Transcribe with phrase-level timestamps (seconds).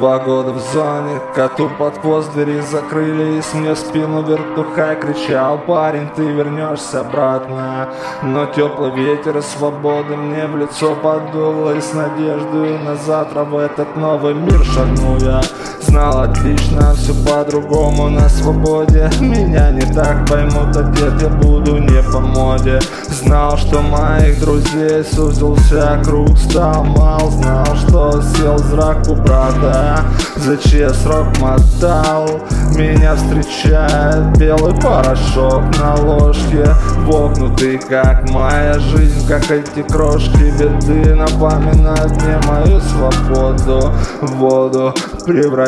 [0.00, 5.58] Два года в зоне, коту под хвост двери закрыли И мне спину вертухай кричал.
[5.58, 7.90] Парень, ты вернешься обратно
[8.22, 13.94] Но теплый ветер свободы мне в лицо подуло И с надеждой на завтра в этот
[13.96, 15.42] новый мир шагну я
[15.80, 19.10] Знал отлично, все по-другому на свободе.
[19.20, 22.78] Меня не так поймут, одет я буду не по моде.
[23.08, 30.04] Знал, что моих друзей сузился круг Стал мал, знал, что сел зрак у брата.
[30.36, 32.40] За чей срок мотал?
[32.76, 36.64] Меня встречает белый порошок на ложке.
[37.06, 40.52] Вогнутый, как моя жизнь, как эти крошки.
[40.58, 43.92] Беды Напоминают мне мою свободу.
[44.20, 44.34] В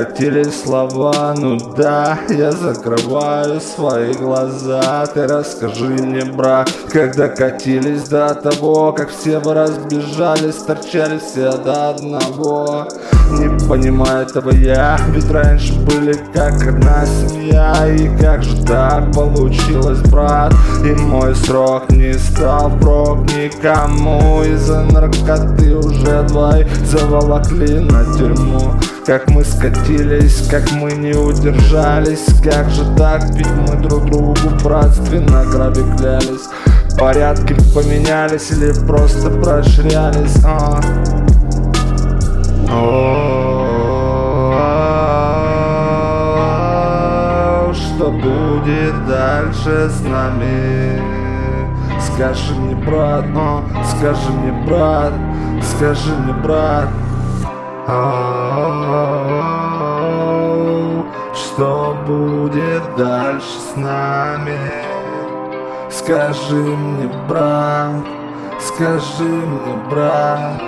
[0.02, 5.06] воду Превратились слова, ну да, я закрываю свои глаза.
[5.06, 11.90] Ты расскажи мне, брат, когда катились до того Как все вы разбежались, торчали все до
[11.90, 12.88] одного.
[13.32, 17.72] Не понимаю этого я, ведь раньше были как одна семья.
[17.88, 20.52] И как же так получилось, брат?
[20.84, 24.42] И мой срок не стал прок никому.
[24.42, 28.74] Из-за наркоты уже двоих заволокли на тюрьму.
[29.06, 32.26] Как мы скатились, как мы не удержались.
[32.44, 36.46] Как же так, ведь мы друг другу братственно граби клялись.
[36.98, 40.78] Порядки поменялись или просто прошрялись а?
[48.62, 51.02] Будет дальше с нами?
[52.00, 55.12] Скажи мне, брат, о, скажи мне, брат,
[55.62, 56.88] скажи мне, брат
[61.34, 64.58] что будет дальше с нами?
[65.90, 68.04] Скажи мне, брат,
[68.60, 70.62] скажи мне, брат